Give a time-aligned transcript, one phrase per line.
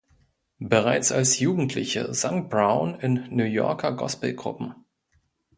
[0.57, 4.73] Bereits als Jugendliche sang Brown in New Yorker Gospel-Gruppen.